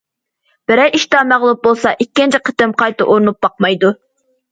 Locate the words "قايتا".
2.83-3.07